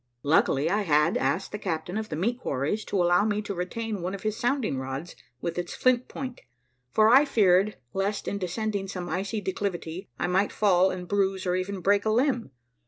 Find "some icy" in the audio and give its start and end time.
8.87-9.41